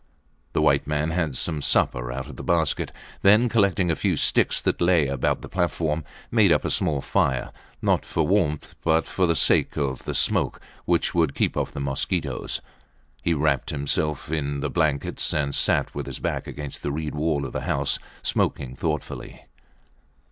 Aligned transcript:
The 0.53 0.63
white 0.63 0.87
man 0.87 1.11
had 1.11 1.37
some 1.37 1.61
supper 1.61 2.11
out 2.11 2.25
of 2.27 2.35
the 2.35 2.43
basket, 2.43 2.91
then 3.21 3.47
collecting 3.47 3.91
a 3.91 3.95
few 3.95 4.17
sticks 4.17 4.59
that 4.59 4.81
lay 4.81 5.05
about 5.07 5.43
the 5.43 5.47
platform, 5.47 6.03
made 6.31 6.51
up 6.51 6.65
a 6.65 6.71
small 6.71 7.01
fire, 7.01 7.51
not 7.83 8.03
for 8.03 8.25
warmth, 8.25 8.73
but 8.83 9.05
for 9.05 9.27
the 9.27 9.35
sake 9.35 9.77
of 9.77 10.05
the 10.05 10.15
smoke, 10.15 10.59
which 10.85 11.13
would 11.13 11.35
keep 11.35 11.55
off 11.55 11.71
the 11.71 11.79
mosquitos. 11.79 12.61
He 13.21 13.35
wrapped 13.35 13.69
himself 13.69 14.31
in 14.31 14.61
the 14.61 14.71
blankets 14.71 15.31
and 15.35 15.53
sat 15.53 15.93
with 15.93 16.07
his 16.07 16.17
back 16.17 16.47
against 16.47 16.81
the 16.81 16.91
reed 16.91 17.13
wall 17.13 17.45
of 17.45 17.53
the 17.53 17.61
house, 17.61 17.99
smoking 18.23 18.75
thoughtfully. 18.75 19.43